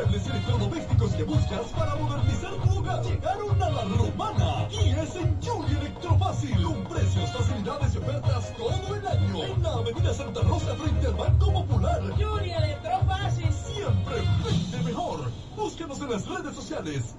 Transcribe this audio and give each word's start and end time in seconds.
muebles 0.00 0.26
electrodomésticos 0.26 1.12
que 1.12 1.22
buscas 1.24 1.66
para 1.76 1.94
modernizar 1.96 2.52
tu 2.52 2.78
hogar 2.78 3.02
llegaron 3.02 3.62
a 3.62 3.70
la 3.70 3.84
romana. 3.84 4.68
Y 4.70 4.90
es 4.90 5.16
en 5.16 5.42
Juli 5.42 5.76
Electrofácil. 5.78 6.62
Con 6.62 6.84
precios, 6.84 7.30
facilidades 7.30 7.94
y 7.94 7.98
ofertas 7.98 8.56
todo 8.56 8.96
el 8.96 9.06
año. 9.06 9.44
En 9.44 9.62
la 9.62 9.72
avenida 9.74 10.14
Santa 10.14 10.40
Rosa 10.42 10.74
frente 10.76 11.06
al 11.06 11.14
Banco 11.14 11.52
Popular. 11.52 12.00
Juli 12.16 12.50
Electrofácil. 12.50 13.52
Siempre 13.52 14.16
vende 14.44 14.90
mejor. 14.90 15.30
Búscanos 15.56 16.00
en 16.00 16.10
las 16.10 16.26
redes 16.26 16.54
sociales. 16.54 17.14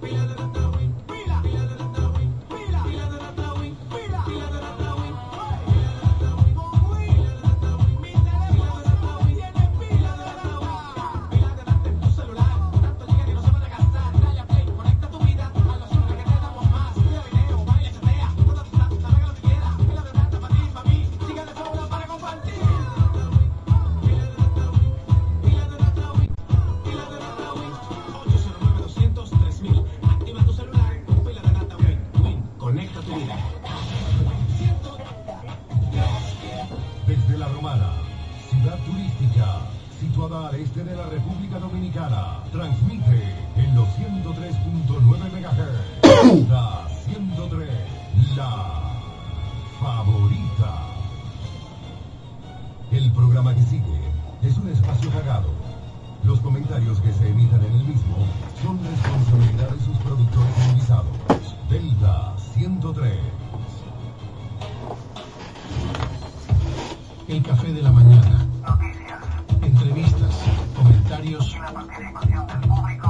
Favorita. 50.58 50.88
El 52.92 53.12
programa 53.12 53.56
que 53.56 53.64
sigue 53.64 54.12
es 54.44 54.58
un 54.58 54.70
espacio 54.70 55.10
pagado. 55.12 55.50
Los 56.24 56.40
comentarios 56.40 57.00
que 57.00 57.12
se 57.14 57.30
emitan 57.30 57.64
en 57.64 57.74
el 57.74 57.84
mismo 57.86 58.18
son 58.62 58.80
responsabilidad 58.84 59.70
de 59.70 59.80
sus 59.86 59.98
productores 59.98 60.68
invitados. 60.70 61.18
Delta 61.70 62.36
103. 62.54 63.14
El 67.28 67.44
café 67.44 67.74
de 67.74 67.82
la 67.82 67.92
mañana. 67.92 68.48
Entrevistas, 69.62 70.36
comentarios 70.76 71.56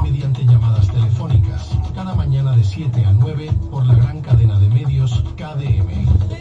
mediante 0.03 0.45
llamadas 0.45 0.87
telefónicas. 0.87 1.69
Cada 1.95 2.13
mañana 2.13 2.55
de 2.55 2.63
7 2.63 3.05
a 3.05 3.13
9 3.13 3.51
por 3.71 3.85
la 3.85 3.95
gran 3.95 4.21
cadena 4.21 4.59
de 4.59 4.69
medios 4.69 5.23
KDM. 5.37 6.40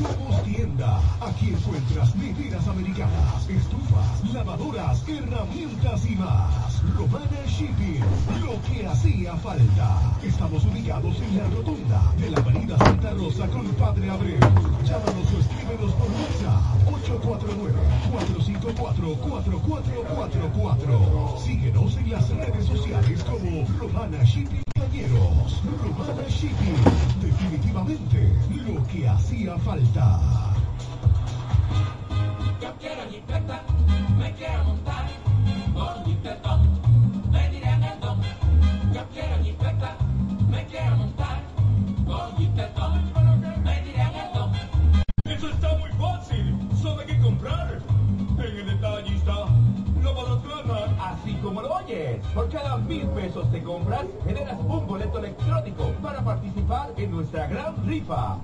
Somos 0.00 0.42
tienda. 0.44 0.98
Aquí 1.20 1.50
encuentras 1.50 2.16
neveras 2.16 2.66
americanas, 2.66 3.46
estufas, 3.48 4.24
lavadoras, 4.32 5.06
herramientas 5.06 6.06
y 6.06 6.16
más. 6.16 6.82
Romana 6.96 7.44
Shipping. 7.46 8.00
Lo 8.40 8.58
que 8.62 8.86
hacía 8.86 9.36
falta. 9.36 10.16
Estamos 10.22 10.64
ubicados 10.64 11.20
en 11.20 11.36
la 11.36 11.44
rotunda 11.48 12.14
de 12.18 12.30
la 12.30 12.38
avenida 12.38 12.78
Santa 12.78 13.10
Rosa 13.10 13.46
con 13.48 13.66
Padre 13.74 14.08
Abreu. 14.10 14.40
Llámanos 14.84 15.32
o 15.34 15.38
escríbenos 15.38 15.92
por 15.92 16.08
WhatsApp 16.08 16.62
849-454-4444. 20.48 21.38
Síguenos 21.44 21.96
en 21.98 22.10
las 22.10 22.26
redes 22.30 22.64
sociales 22.64 23.22
como 23.24 23.66
Romana 23.78 24.24
Shipping 24.24 24.69
Cañeros. 24.90 25.62
Romana 25.82 26.28
Shipping. 26.28 26.74
Definitivamente 27.22 28.34
lo 28.66 28.84
que 28.88 29.08
hacía 29.08 29.56
falta. 29.58 30.54
Yo 32.60 32.74
quiero 32.80 33.02
jipeta, 33.10 33.62
me 34.18 34.32
quiero 34.32 34.64
montar 34.64 34.99
por 52.34 52.48
cada 52.48 52.76
mil 52.76 53.06
pesos 53.08 53.46
que 53.52 53.62
compras, 53.62 54.04
generas 54.24 54.58
un 54.60 54.86
boleto 54.86 55.18
electrónico 55.18 55.92
para 56.02 56.22
participar 56.22 56.90
en 56.96 57.10
nuestra 57.10 57.46
gran 57.46 57.86
rifa. 57.86 58.38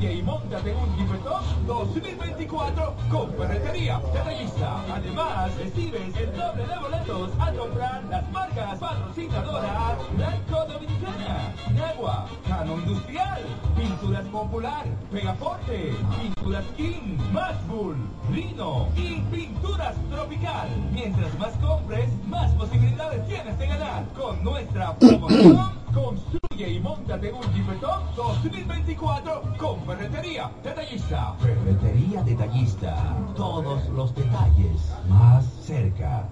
Y 0.00 0.22
montate 0.22 0.72
un 0.76 0.96
Jeepetón 0.96 1.42
2024 1.66 2.94
con 3.10 3.32
ferretería 3.32 4.00
detallista. 4.12 4.80
Además, 4.94 5.56
recibes 5.56 6.16
el 6.16 6.36
doble 6.36 6.66
de 6.66 6.78
boletos 6.78 7.30
al 7.40 7.56
comprar 7.56 8.04
las 8.04 8.30
marcas 8.30 8.78
patrocinadoras 8.78 9.98
Blanco 10.16 10.72
Dominicana, 10.72 11.52
Negua, 11.74 12.28
Cano 12.46 12.74
Industrial, 12.78 13.42
Pinturas 13.76 14.24
Popular, 14.26 14.86
Pegaforte, 15.10 15.94
Pinturas 16.20 16.64
King, 16.76 17.18
Maxbull, 17.32 17.96
Rino 18.30 18.88
y 18.94 19.20
Pinturas 19.32 19.96
Tropical. 20.10 20.68
Mientras 20.92 21.36
más 21.40 21.54
compres, 21.56 22.08
más 22.28 22.52
posibilidades 22.52 23.26
tienes 23.26 23.58
de 23.58 23.66
ganar 23.66 24.04
con 24.16 24.44
nuestra 24.44 24.94
promoción. 24.96 25.77
Construye 25.94 26.70
y 26.70 26.80
montate 26.80 27.32
un 27.32 27.42
Jeepetón 27.54 28.02
2024 28.16 29.42
con 29.58 29.80
Ferretería 29.84 30.50
Detallista. 30.62 31.34
Ferretería 31.40 32.22
Detallista. 32.22 33.16
Todos 33.36 33.88
los 33.90 34.14
detalles 34.14 34.92
más 35.08 35.44
cerca. 35.62 36.28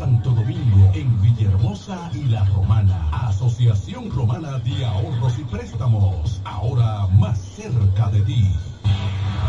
Santo 0.00 0.30
Domingo, 0.30 0.90
en 0.94 1.20
Villahermosa 1.20 2.10
y 2.14 2.24
La 2.24 2.42
Romana. 2.46 3.08
Asociación 3.12 4.10
Romana 4.10 4.58
de 4.60 4.82
Ahorros 4.84 5.38
y 5.38 5.44
Préstamos, 5.44 6.40
ahora 6.44 7.06
más 7.18 7.38
cerca 7.38 8.08
de 8.08 8.22
ti. 8.22 8.48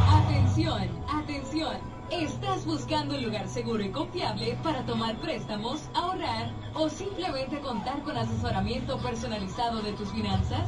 Atención, 0.09 0.89
atención. 1.07 1.77
¿Estás 2.11 2.65
buscando 2.65 3.15
un 3.15 3.23
lugar 3.23 3.47
seguro 3.47 3.81
y 3.81 3.91
confiable 3.91 4.57
para 4.61 4.85
tomar 4.85 5.15
préstamos, 5.21 5.83
ahorrar 5.93 6.51
o 6.73 6.89
simplemente 6.89 7.61
contar 7.61 8.03
con 8.03 8.17
asesoramiento 8.17 8.97
personalizado 8.97 9.81
de 9.81 9.93
tus 9.93 10.11
finanzas? 10.11 10.67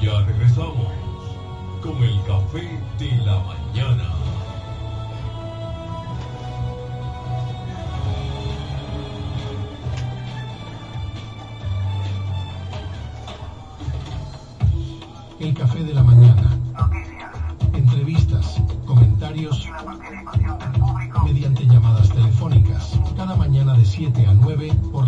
Ya 0.00 0.20
regresamos 0.20 0.92
con 1.82 2.00
el 2.04 2.22
café 2.22 2.78
de 3.00 3.16
la 3.24 3.40
mañana. 3.40 4.04
El 15.40 15.54
café 15.54 15.82
de 15.82 15.94
la 15.94 16.04
mañana. 16.04 16.56
Noticias. 16.76 17.32
Entrevistas, 17.72 18.62
comentarios. 18.86 19.64
Y 19.64 19.70
la 19.70 19.84
participación 19.84 20.58
del 20.60 20.80
público. 20.80 21.24
Mediante 21.24 21.66
llamadas 21.66 22.08
telefónicas. 22.10 23.00
Cada 23.16 23.34
mañana 23.34 23.74
de 23.74 23.84
7 23.84 24.26
a 24.26 24.34
9 24.34 24.72
por 24.92 25.07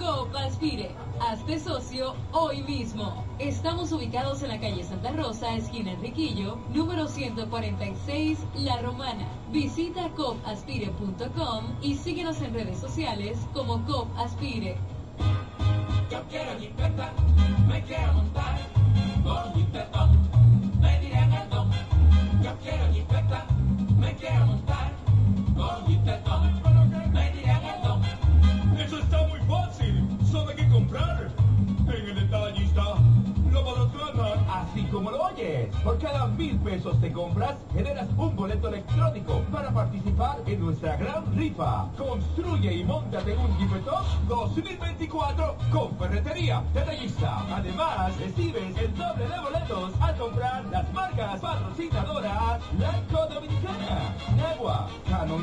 COP 0.00 0.34
Aspire. 0.34 0.90
Hazte 1.20 1.60
socio 1.60 2.14
hoy 2.32 2.62
mismo. 2.62 3.22
Estamos 3.38 3.92
ubicados 3.92 4.42
en 4.42 4.48
la 4.48 4.58
calle 4.58 4.82
Santa 4.82 5.12
Rosa, 5.12 5.54
esquina 5.54 5.92
Enriquillo, 5.92 6.56
número 6.72 7.06
146, 7.06 8.38
La 8.54 8.80
Romana. 8.80 9.28
Visita 9.52 10.08
copaspire.com 10.16 11.64
y 11.82 11.96
síguenos 11.96 12.40
en 12.40 12.54
redes 12.54 12.78
sociales 12.78 13.38
como 13.52 13.84
COP 13.84 14.08
Aspire. 14.18 14.78
Yo 16.10 16.22
quiero 16.30 16.52
me 17.68 17.82
quiero 17.84 18.12
montar 18.14 18.58
me 20.80 20.98
el. 20.98 21.70
Yo 22.42 22.56
quiero 22.62 22.86
me 23.98 24.16
quiero 24.16 24.46
montar 24.46 24.90
por 35.82 35.98
cada 35.98 36.26
mil 36.26 36.58
pesos 36.58 36.96
que 36.98 37.12
compras, 37.12 37.56
generas 37.72 38.08
un 38.16 38.36
boleto 38.36 38.68
electrónico 38.68 39.40
para 39.52 39.70
participar 39.70 40.38
en 40.46 40.60
nuestra 40.60 40.96
gran 40.96 41.34
rifa. 41.36 41.88
Construye 41.96 42.72
y 42.74 42.84
montate 42.84 43.36
un 43.36 43.58
Jeepetop 43.58 44.04
2024 44.28 45.56
con 45.72 45.96
ferretería 45.96 46.62
detallista. 46.74 47.38
Además, 47.54 48.16
recibes 48.18 48.76
el 48.76 48.94
doble 48.94 49.28
de 49.28 49.40
boletos 49.40 49.92
al 50.00 50.16
comprar 50.16 50.64
las 50.66 50.92
marcas 50.92 51.40
patrocinadoras 51.40 52.60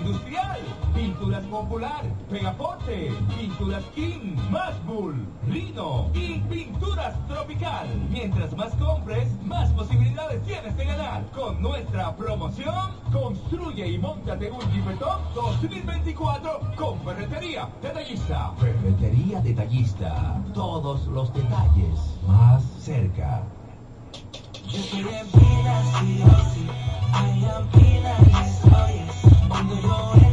Industrial, 0.08 0.60
Pinturas 0.96 1.44
Popular, 1.48 2.02
Pegaporte, 2.30 3.12
Pinturas 3.38 3.84
King, 3.94 4.38
Mashbull, 4.50 5.28
Rino 5.50 6.10
y 6.14 6.40
Pinturas 6.50 7.14
Tropical. 7.28 7.90
Mientras 8.10 8.56
más 8.56 8.74
compres, 8.76 9.28
más 9.44 9.70
posibilidades 9.74 10.42
tienes 10.46 10.78
de 10.78 10.86
ganar. 10.86 11.30
Con 11.32 11.62
nuestra 11.62 12.16
promoción, 12.16 12.74
construye 13.12 13.86
y 13.86 13.98
montate 13.98 14.50
un 14.50 14.62
Jeepetop 14.72 15.20
2024 15.36 16.62
con 16.78 17.02
ferretería 17.02 17.68
detallista. 17.82 18.54
Ferretería 18.60 19.42
detallista. 19.42 20.42
Todos 20.54 21.06
los 21.08 21.34
detalles 21.34 22.00
más 22.26 22.64
cerca. 22.80 23.44
Yo 24.70 24.78
estoy 24.80 25.02
en 25.02 25.28
pila, 25.28 25.84
sí 26.00 26.24
o 26.24 26.54
sí. 26.54 26.68
Yes. 29.50 29.58
Cuando 29.58 29.80
yo 29.80 30.27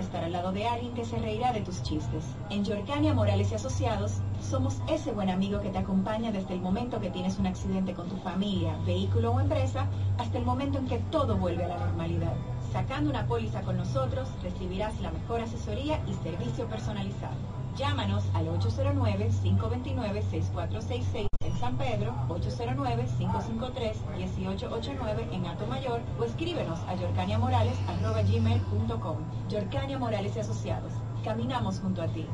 estar 0.00 0.24
al 0.24 0.32
lado 0.32 0.52
de 0.52 0.66
alguien 0.66 0.94
que 0.94 1.04
se 1.04 1.18
reirá 1.18 1.52
de 1.52 1.60
tus 1.60 1.82
chistes. 1.82 2.24
En 2.50 2.64
Yorcania 2.64 3.14
Morales 3.14 3.52
y 3.52 3.54
Asociados 3.54 4.14
somos 4.40 4.80
ese 4.88 5.12
buen 5.12 5.30
amigo 5.30 5.60
que 5.60 5.70
te 5.70 5.78
acompaña 5.78 6.32
desde 6.32 6.54
el 6.54 6.60
momento 6.60 7.00
que 7.00 7.10
tienes 7.10 7.38
un 7.38 7.46
accidente 7.46 7.94
con 7.94 8.08
tu 8.08 8.16
familia, 8.16 8.76
vehículo 8.86 9.32
o 9.32 9.40
empresa 9.40 9.86
hasta 10.18 10.38
el 10.38 10.44
momento 10.44 10.78
en 10.78 10.86
que 10.86 10.98
todo 11.10 11.36
vuelve 11.36 11.64
a 11.64 11.68
la 11.68 11.78
normalidad. 11.78 12.34
Sacando 12.72 13.10
una 13.10 13.26
póliza 13.26 13.62
con 13.62 13.76
nosotros 13.76 14.28
recibirás 14.42 15.00
la 15.00 15.10
mejor 15.10 15.40
asesoría 15.40 16.00
y 16.06 16.14
servicio 16.14 16.66
personalizado. 16.66 17.34
Llámanos 17.76 18.24
al 18.34 18.48
809-529-6466 18.48 21.14
en 21.14 21.29
San 21.60 21.76
Pedro, 21.76 22.14
809-553-1889 22.30 25.28
en 25.30 25.42
Mayor 25.68 26.00
o 26.18 26.24
escríbenos 26.24 26.80
a 26.88 26.94
yorcaniamorales.gmail.com 26.94 29.16
Yorcania 29.50 29.98
Morales 29.98 30.36
y 30.36 30.40
Asociados. 30.40 30.94
Caminamos 31.22 31.80
junto 31.80 32.00
a 32.00 32.08
ti. 32.08 32.24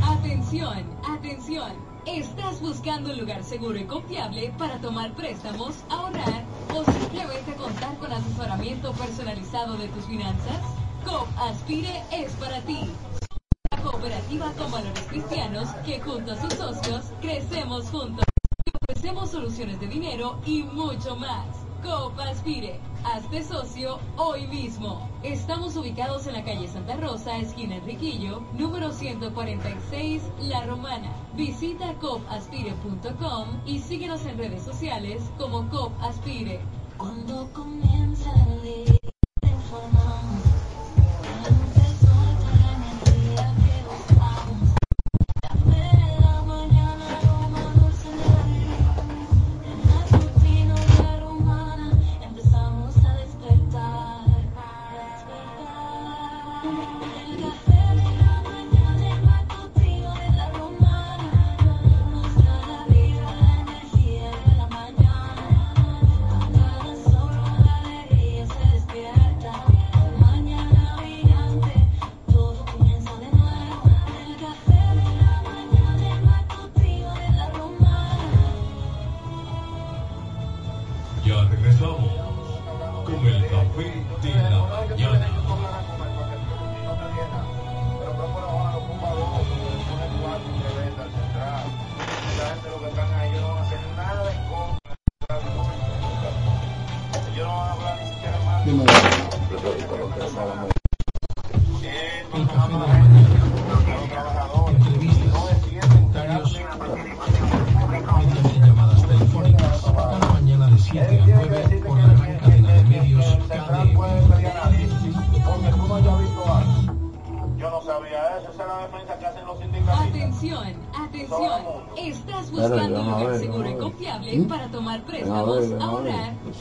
Atención, 0.04 0.84
atención. 1.08 1.72
¿Estás 2.06 2.60
buscando 2.62 3.12
un 3.12 3.20
lugar 3.20 3.44
seguro 3.44 3.78
y 3.78 3.86
confiable 3.86 4.52
para 4.58 4.80
tomar 4.80 5.14
préstamos, 5.14 5.76
ahorrar 5.90 6.44
o 6.76 6.84
simplemente 6.92 7.54
contar 7.56 7.96
con 7.98 8.12
asesoramiento 8.12 8.92
personalizado 8.94 9.78
de 9.78 9.88
tus 9.90 10.06
finanzas? 10.06 10.60
COP 11.06 11.28
Aspire 11.38 12.04
es 12.12 12.32
para 12.34 12.60
ti. 12.62 12.90
Cooperativa 13.84 14.52
con 14.58 14.72
valores 14.72 15.06
cristianos 15.10 15.70
que 15.86 16.00
junto 16.02 16.32
a 16.32 16.42
sus 16.42 16.54
socios 16.54 17.12
crecemos 17.22 17.90
juntos. 17.90 18.26
Ofrecemos 18.82 19.30
soluciones 19.30 19.80
de 19.80 19.88
dinero 19.88 20.40
y 20.46 20.64
mucho 20.64 21.16
más. 21.16 21.63
Copa 21.84 22.30
Aspire, 22.30 22.80
hazte 23.04 23.44
socio 23.44 24.00
hoy 24.16 24.48
mismo. 24.48 25.10
Estamos 25.22 25.76
ubicados 25.76 26.26
en 26.28 26.34
la 26.34 26.44
calle 26.44 26.68
Santa 26.68 26.96
Rosa, 26.96 27.38
esquina 27.38 27.76
Enriquillo, 27.76 28.42
número 28.58 28.92
146, 28.92 30.24
La 30.44 30.66
Romana. 30.66 31.12
Visita 31.36 31.94
copaspire.com 31.96 33.48
y 33.66 33.80
síguenos 33.80 34.26
en 34.26 34.38
redes 34.38 34.64
sociales 34.64 35.22
como 35.38 35.70
Cop 35.70 35.92
Aspire. 36.02 36.62
Cuando 36.98 37.52
comienza 37.52 38.32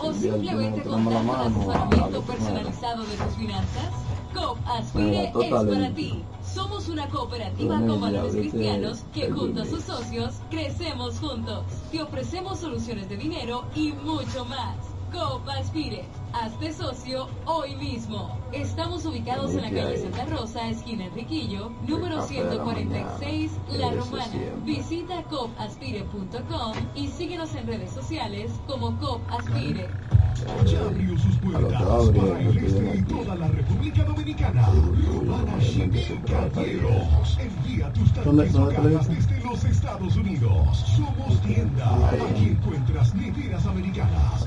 o 0.00 0.12
simplemente 0.12 0.82
contar 0.82 1.26
con 1.26 1.40
asesoramiento 1.40 2.22
personalizado 2.22 3.04
de 3.04 3.16
tus 3.16 3.36
finanzas? 3.36 3.90
COP 4.34 4.58
Aspire 4.66 5.32
es 5.34 5.50
para 5.50 5.94
ti. 5.94 6.24
Somos 6.42 6.88
una 6.88 7.08
cooperativa 7.08 7.76
con 7.80 8.00
valores 8.00 8.35
cristianos 8.35 9.04
que 9.14 9.30
junto 9.30 9.62
a 9.62 9.66
sus 9.66 9.85
socios 9.85 10.35
crecemos 10.50 11.18
juntos. 11.18 11.64
Te 11.90 12.02
ofrecemos 12.02 12.58
soluciones 12.58 13.08
de 13.08 13.16
dinero 13.16 13.64
y 13.74 13.92
mucho 13.92 14.44
más. 14.46 14.76
COP 15.12 15.48
Aspire, 15.48 16.06
hazte 16.33 16.73
socio 16.73 17.29
hoy 17.47 17.77
mismo. 17.77 18.38
Estamos 18.53 19.05
ubicados 19.05 19.53
en 19.53 19.62
la 19.62 19.71
calle 19.71 19.99
Santa 19.99 20.25
Rosa, 20.27 20.68
esquina 20.68 21.07
Enriquillo, 21.07 21.71
número 21.87 22.23
146, 22.23 23.53
La 23.73 23.90
Romana. 23.92 24.27
Visita 24.64 25.23
copaspire.com 25.25 26.73
y 26.95 27.09
síguenos 27.09 27.55
en 27.55 27.66
redes 27.66 27.90
sociales 27.90 28.51
como 28.66 28.99
COP 28.99 29.21
Aspire. 29.31 29.88
Ya 30.66 30.81
abrió 30.81 31.16
sus 31.18 31.37
puertas 31.37 31.83
para 32.11 32.40
el 32.40 32.59
este 32.59 32.99
y 32.99 33.03
toda 33.03 33.37
la 33.37 33.49
República 33.49 34.03
Dominicana. 34.03 34.68
Romana 35.07 35.59
Shipping 35.61 36.23
Caballeros. 36.23 37.38
Envía 37.38 37.92
tus 37.92 38.12
tanques 38.12 38.55
o 38.57 38.68
cajas 38.68 39.09
desde 39.09 39.40
los 39.40 39.64
Estados 39.64 40.16
Unidos. 40.16 40.79
Somos 40.97 41.40
tienda. 41.42 42.11
Aquí 42.11 42.47
encuentras 42.47 43.14
neveras 43.14 43.66
americanas. 43.66 44.47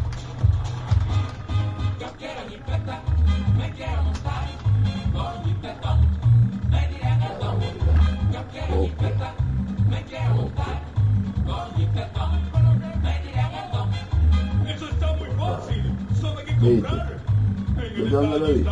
En 16.61 16.85
el 17.95 18.09
dónde 18.11 18.39
lo 18.39 18.47
vi? 18.47 18.65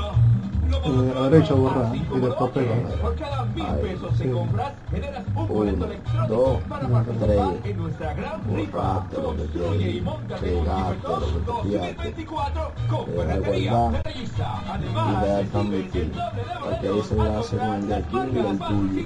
la 0.69 0.77
a 1.19 1.29
derecha 1.29 1.55
así 1.55 1.97
y 1.97 2.19
pegar. 2.19 2.77
oyes. 2.85 2.99
Por 3.01 3.15
cada 3.15 3.45
mil 3.45 3.65
pesos 3.65 4.17
que 4.19 4.31
compras, 4.31 4.73
generas 4.91 5.25
un 5.35 5.47
boleto 5.47 5.85
electrónico 5.85 6.61
para 6.69 6.87
participar 6.87 7.53
en 7.63 7.77
nuestra 7.77 8.13
gran 8.13 8.55
rifa. 8.55 9.05
Construye 9.15 9.89
y 9.89 10.01
lo 10.01 10.27
que 10.27 10.35
te 10.35 10.51
2024 11.45 12.71
con 12.89 13.05
ferretería 13.07 13.89
detallista. 13.89 14.63
y 14.65 14.71
Además, 14.71 15.23
el 15.39 15.51
doble 15.51 15.77
de 15.77 16.11
Porque 16.63 16.89
boletos 16.89 16.99
ese 16.99 17.15
al 17.15 17.27
va 17.27 17.39
a 17.39 17.43
ser 17.43 17.59
comprar 17.59 17.87
de 17.87 17.95
y 17.95 17.95
el 17.95 18.05
marcas 18.11 18.59
tuyo. 18.59 19.05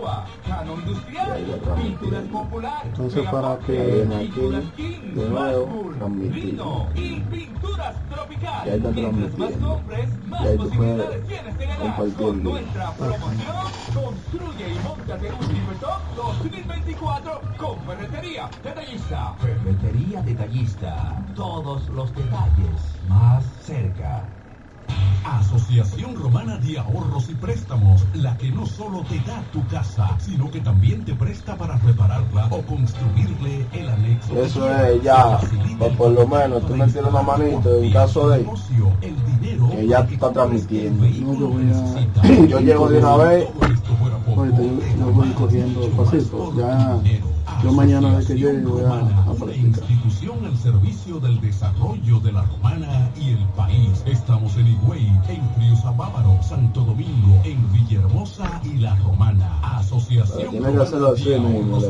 Nagua, 0.00 0.26
Cano 0.46 0.74
Industrial. 0.74 1.60
Pinturas 1.76 2.24
Popular, 2.24 2.82
Entonces, 2.84 3.28
para 3.28 3.58
que 3.58 3.72
viene 3.72 4.16
aquí, 4.16 4.26
Pinturas 4.28 4.64
King, 4.76 5.14
de 5.14 5.28
nuevo, 5.28 5.66
Masbull, 5.66 5.96
transmitir. 5.98 6.44
Vino 6.44 6.88
y 6.94 7.20
Pinturas 7.20 7.96
Tropical. 8.08 8.66
Y 8.66 8.70
ahí 8.70 8.76
está 8.76 8.90
Mientras 8.90 9.20
más 9.20 9.30
transmitiendo. 9.36 9.68
compres, 9.68 10.08
más 10.28 10.40
Y 10.40 10.46
ahí 10.46 10.56
tú 10.56 10.62
posibilidades 10.62 11.06
puedes 11.06 11.28
tienes 11.28 11.58
de 11.58 11.66
ganar. 11.66 11.82
compartir 11.82 12.16
Con 12.16 12.34
el 12.36 12.42
nuestra 12.44 12.90
promoción, 12.92 13.56
construye 13.94 14.68
y 14.72 14.78
montate 14.88 15.32
un 15.32 15.48
Gipetón 15.48 16.00
2024 16.16 17.40
con 17.58 17.78
Ferretería 17.80 18.50
Detallista. 18.62 19.34
Ferretería 19.38 20.22
Detallista. 20.22 21.24
Todos 21.34 21.88
los 21.90 22.14
detalles 22.14 22.80
más 23.08 23.44
cerca. 23.62 24.24
Asociación 25.24 26.14
Romana 26.16 26.58
de 26.58 26.78
Ahorros 26.78 27.28
y 27.28 27.34
Préstamos, 27.34 28.04
la 28.14 28.36
que 28.36 28.50
no 28.50 28.66
solo 28.66 29.04
te 29.08 29.18
da 29.20 29.42
tu 29.52 29.66
casa, 29.68 30.16
sino 30.18 30.50
que 30.50 30.60
también 30.60 31.04
te 31.04 31.14
presta 31.14 31.56
para 31.56 31.76
repararla 31.78 32.46
o 32.50 32.62
construirle 32.62 33.66
el 33.72 33.88
anexo. 33.88 34.40
Eso 34.40 34.72
es 34.84 35.02
ya, 35.02 35.38
Facilita 35.38 35.78
pues 35.78 35.96
por 35.96 36.10
lo 36.12 36.26
menos 36.26 36.66
tú 36.66 36.76
me 36.76 36.86
tienes 36.86 37.10
una 37.10 37.22
manito 37.22 37.82
en 37.82 37.92
caso 37.92 38.28
de 38.30 38.38
negocio, 38.38 38.92
el 39.02 39.16
dinero 39.40 39.70
que 39.70 39.86
ya 39.86 40.06
tú 40.06 40.14
estás 40.14 40.32
transmitiendo. 40.32 41.06
yo 42.48 42.60
llego 42.60 42.88
de 42.88 42.98
una 42.98 43.16
vez. 43.16 43.48
Yo, 44.98 45.12
voy 45.12 45.28
cogiendo 45.30 45.80
mucho 45.80 45.94
más 45.96 46.06
pasito. 46.10 46.36
por 46.36 46.56
Ya. 46.56 47.00
Yo 47.62 47.72
mañana 47.72 48.18
de 48.18 48.24
que 48.24 48.34
llegue 48.34 48.62
voy 48.62 48.82
a, 48.82 49.34
practicar. 49.38 49.90
institución 49.90 50.44
al 50.44 50.56
servicio 50.56 51.20
del 51.20 51.40
desarrollo 51.40 52.18
de 52.20 52.32
la 52.32 52.42
romana 52.42 53.10
y 53.20 53.30
el 53.30 53.44
país. 53.56 54.02
Estamos 54.06 54.56
en 54.56 54.66
Higüey, 54.68 55.06
en 55.28 55.40
Friusa 55.56 55.90
Bávaro, 55.90 56.38
Santo 56.42 56.80
Domingo, 56.80 57.40
en 57.44 57.70
Villahermosa 57.72 58.60
y 58.64 58.78
la 58.78 58.94
romana. 58.96 59.58
Asociación 59.62 60.36
Pero 60.36 60.50
tiene 60.50 60.72
que 60.72 60.82
hacerlo 60.82 61.12
así 61.12 61.28
no- 61.38 61.62
no. 61.62 61.80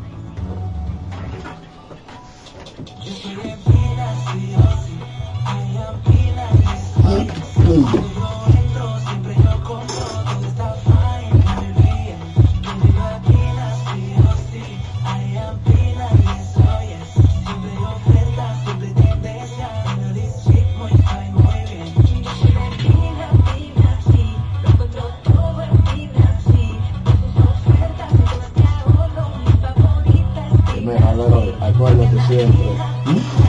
Mira, 30.83 31.15
Leroy, 31.15 31.55
acuérdate 31.61 32.21
siempre, 32.27 32.67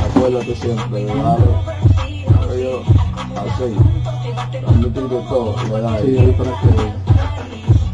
acuérdate 0.06 0.56
siempre 0.56 1.06
darle, 1.06 2.64
yo, 2.64 2.84
así, 3.36 3.76
admitir 4.68 5.10
de 5.10 5.20
todo, 5.28 5.56
¿verdad? 5.72 6.00
Sí, 6.04 6.16
ahí 6.16 6.32
para 6.34 6.52
que, 6.62 6.68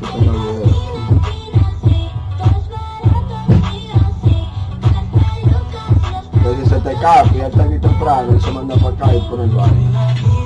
que 0.02 0.08
tenga 0.12 0.32
video. 0.34 0.70
Si 6.56 6.70
se 6.70 6.80
te 6.82 6.94
cae, 6.96 7.38
ya 7.38 7.48
está 7.48 7.64
aquí 7.64 7.80
temprano, 7.80 8.36
y 8.36 8.42
se 8.42 8.52
manda 8.52 8.76
para 8.76 8.90
acá 8.90 9.16
y 9.16 9.22
pone 9.30 9.44
el 9.46 9.52
baile. 9.52 10.39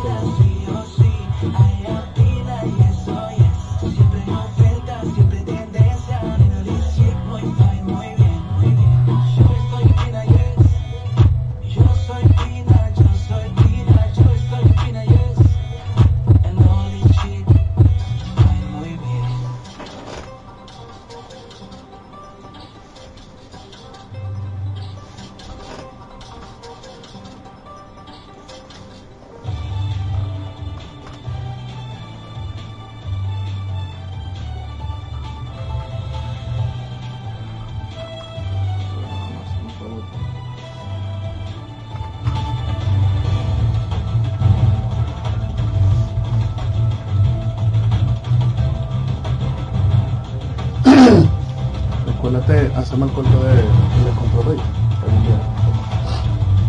El 52.45 52.73
corte 52.73 53.29
de, 53.29 53.63
de 54.03 54.11
control. 54.19 54.59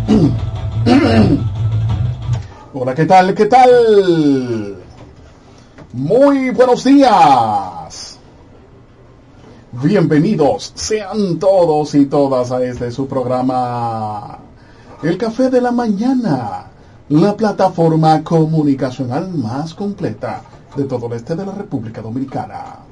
Hola, 2.75 2.95
¿qué 2.95 3.07
tal? 3.07 3.35
¿Qué 3.35 3.47
tal? 3.47 4.77
Muy 5.93 6.51
buenos 6.51 6.85
días. 6.85 8.21
Bienvenidos 9.73 10.71
sean 10.77 11.41
todos 11.41 11.97
y 11.97 12.07
todas 12.07 12.53
a 12.53 12.63
este 12.63 12.93
su 12.93 13.09
programa 13.09 14.39
El 15.03 15.19
Café 15.19 15.51
de 15.51 15.61
la 15.61 15.73
Mañana, 15.73 16.67
la 17.09 17.37
plataforma 17.37 18.23
comunicacional 18.23 19.35
más 19.35 19.75
completa 19.75 20.43
de 20.77 20.85
todo 20.85 21.09
el 21.09 21.15
este 21.15 21.35
de 21.35 21.45
la 21.45 21.53
República 21.53 22.01
Dominicana 22.01 22.84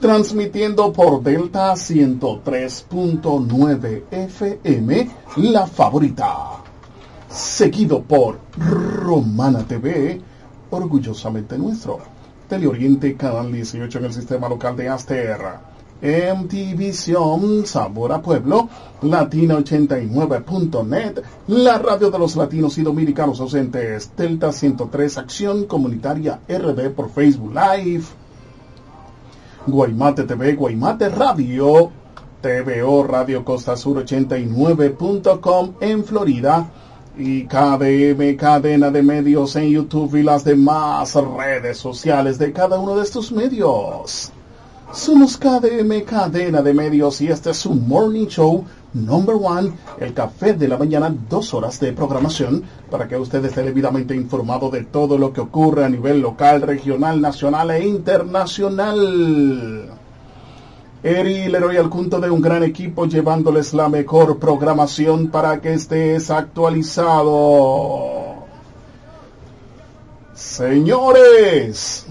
transmitiendo 0.00 0.92
por 0.92 1.22
Delta 1.22 1.72
103.9 1.72 4.02
FM, 4.10 5.10
la 5.36 5.66
favorita, 5.66 6.62
seguido 7.28 8.02
por 8.02 8.38
Romana 8.56 9.66
TV, 9.66 10.20
orgullosamente 10.70 11.58
nuestro, 11.58 11.98
Teleoriente 12.48 13.16
Canal 13.16 13.50
18 13.50 13.98
en 13.98 14.04
el 14.04 14.12
sistema 14.12 14.48
local 14.48 14.76
de 14.76 14.88
Aster, 14.88 15.40
MTVision, 16.00 17.66
Sabor 17.66 18.12
a 18.12 18.22
Pueblo, 18.22 18.68
Latina89.net, 19.02 21.22
la 21.48 21.78
radio 21.78 22.12
de 22.12 22.18
los 22.20 22.36
latinos 22.36 22.78
y 22.78 22.82
dominicanos 22.82 23.40
ausentes, 23.40 24.12
Delta 24.16 24.52
103 24.52 25.18
Acción 25.18 25.64
Comunitaria 25.64 26.38
RD 26.48 26.90
por 26.90 27.10
Facebook 27.10 27.52
Live, 27.52 28.04
Guaymate 29.66 30.24
TV, 30.24 30.54
Guaymate 30.54 31.08
Radio, 31.10 31.90
TVO 32.40 33.02
Radio 33.02 33.44
Costa 33.44 33.76
Sur 33.76 34.04
89.com 34.04 35.74
en 35.80 36.04
Florida 36.04 36.70
y 37.18 37.44
KDM 37.46 38.36
Cadena 38.36 38.90
de 38.90 39.02
Medios 39.02 39.56
en 39.56 39.70
YouTube 39.70 40.14
y 40.16 40.22
las 40.22 40.44
demás 40.44 41.14
redes 41.14 41.78
sociales 41.78 42.38
de 42.38 42.52
cada 42.52 42.78
uno 42.78 42.96
de 42.96 43.02
estos 43.02 43.32
medios. 43.32 44.30
Somos 44.92 45.36
KDM 45.36 46.04
Cadena 46.06 46.62
de 46.62 46.72
Medios 46.72 47.20
y 47.20 47.26
este 47.28 47.50
es 47.50 47.66
un 47.66 47.86
Morning 47.88 48.26
Show 48.26 48.64
Number 48.94 49.36
One, 49.36 49.72
el 50.00 50.14
café 50.14 50.54
de 50.54 50.66
la 50.66 50.78
mañana, 50.78 51.14
dos 51.28 51.52
horas 51.52 51.78
de 51.78 51.92
programación 51.92 52.64
para 52.90 53.06
que 53.06 53.16
usted 53.16 53.44
esté 53.44 53.62
debidamente 53.62 54.14
informado 54.14 54.70
de 54.70 54.84
todo 54.84 55.18
lo 55.18 55.32
que 55.32 55.42
ocurre 55.42 55.84
a 55.84 55.90
nivel 55.90 56.20
local, 56.20 56.62
regional, 56.62 57.20
nacional 57.20 57.70
e 57.70 57.86
internacional. 57.86 59.90
Eri 61.02 61.48
Leroy 61.48 61.76
al 61.76 61.90
punto 61.90 62.18
de 62.18 62.30
un 62.30 62.40
gran 62.40 62.64
equipo 62.64 63.06
llevándoles 63.06 63.74
la 63.74 63.88
mejor 63.88 64.38
programación 64.38 65.28
para 65.28 65.60
que 65.60 65.74
estés 65.74 66.30
actualizado. 66.30 68.08
Señores, 70.34 72.06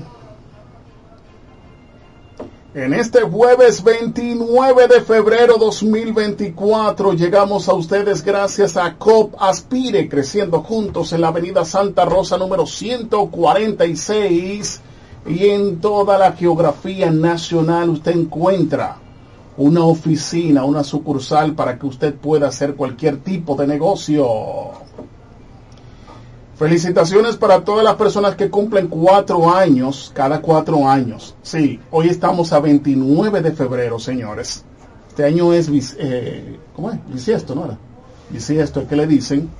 en 2.78 2.94
este 2.94 3.22
jueves 3.22 3.84
29 3.84 4.88
de 4.88 5.02
febrero 5.02 5.58
2024 5.58 7.14
llegamos 7.14 7.68
a 7.70 7.74
ustedes 7.74 8.24
gracias 8.24 8.78
a 8.78 8.98
COP 8.98 9.34
Aspire, 9.40 10.08
creciendo 10.08 10.62
juntos 10.62 11.12
en 11.12 11.22
la 11.22 11.30
avenida 11.30 11.66
Santa 11.66 12.06
Rosa 12.06 12.38
número 12.38 12.68
146 12.68 14.82
y 15.26 15.48
en 15.48 15.82
toda 15.82 16.20
la 16.20 16.34
geografía 16.34 17.10
nacional 17.10 17.90
usted 17.90 18.12
encuentra 18.12 18.98
una 19.58 19.84
oficina, 19.84 20.64
una 20.64 20.84
sucursal 20.84 21.56
para 21.56 21.80
que 21.80 21.88
usted 21.88 22.14
pueda 22.14 22.50
hacer 22.50 22.76
cualquier 22.76 23.18
tipo 23.18 23.56
de 23.56 23.66
negocio. 23.66 24.74
Felicitaciones 26.58 27.38
para 27.38 27.64
todas 27.64 27.84
las 27.84 27.96
personas 27.98 28.36
que 28.36 28.50
cumplen 28.50 28.88
cuatro 28.88 29.54
años, 29.54 30.12
cada 30.16 30.42
cuatro 30.42 30.90
años. 30.90 31.36
Sí, 31.44 31.80
hoy 31.92 32.10
estamos 32.10 32.52
a 32.52 32.60
29 32.60 33.42
de 33.42 33.52
febrero, 33.52 34.00
señores. 34.00 34.64
Este 35.08 35.24
año 35.24 35.54
es, 35.54 35.70
eh, 36.00 36.58
¿cómo 36.76 36.90
es? 36.90 36.98
Bisiesto, 37.14 37.54
¿no 37.54 37.66
era? 37.66 37.78
Bisiesto, 38.32 38.80
es 38.80 38.88
que 38.88 38.96
le 38.96 39.06
dicen. 39.06 39.52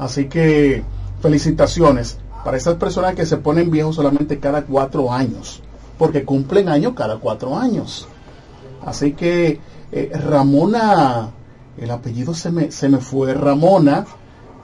Así 0.00 0.28
que 0.28 0.82
felicitaciones 1.22 2.18
para 2.44 2.56
esas 2.56 2.74
personas 2.74 3.14
que 3.14 3.24
se 3.24 3.36
ponen 3.36 3.70
viejos 3.70 3.94
solamente 3.94 4.40
cada 4.40 4.62
cuatro 4.62 5.12
años, 5.12 5.62
porque 5.98 6.24
cumplen 6.24 6.68
año 6.68 6.96
cada 6.96 7.18
cuatro 7.18 7.56
años. 7.56 8.08
Así 8.84 9.12
que 9.12 9.60
eh, 9.92 10.10
Ramona 10.14 11.30
el 11.80 11.90
apellido 11.90 12.34
se 12.34 12.50
me, 12.50 12.70
se 12.70 12.88
me 12.88 12.98
fue, 12.98 13.32
Ramona, 13.34 14.04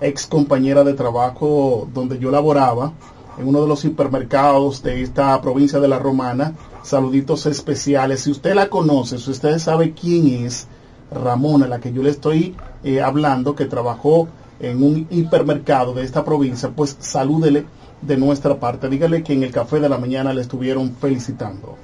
ex 0.01 0.27
compañera 0.27 0.85
de 0.85 0.95
trabajo 0.95 1.89
donde 1.93 2.19
yo 2.19 2.31
laboraba, 2.31 2.93
en 3.39 3.49
uno 3.49 3.63
de 3.63 3.69
los 3.69 3.85
hipermercados 3.85 4.83
de 4.83 5.03
esta 5.03 5.41
provincia 5.41 5.79
de 5.81 5.89
La 5.89 5.99
Romana. 5.99 6.55
Saluditos 6.83 7.47
especiales. 7.47 8.23
Si 8.23 8.31
usted 8.31 8.55
la 8.55 8.69
conoce, 8.69 9.19
si 9.19 9.31
usted 9.31 9.59
sabe 9.59 9.93
quién 9.93 10.45
es 10.45 10.69
Ramona, 11.11 11.67
la 11.67 11.81
que 11.81 11.93
yo 11.93 12.03
le 12.03 12.11
estoy 12.11 12.55
eh, 12.85 13.03
hablando, 13.03 13.55
que 13.55 13.67
trabajó 13.67 14.29
en 14.61 14.83
un 14.83 15.07
hipermercado 15.11 15.93
de 15.93 16.05
esta 16.05 16.25
provincia, 16.25 16.71
pues 16.75 16.97
salúdele 16.99 17.67
de 18.03 18.17
nuestra 18.17 18.59
parte. 18.59 18.89
Dígale 18.89 19.23
que 19.23 19.33
en 19.33 19.43
el 19.43 19.51
café 19.51 19.81
de 19.81 19.89
la 19.89 19.99
mañana 19.99 20.33
le 20.33 20.41
estuvieron 20.41 20.95
felicitando. 20.95 21.77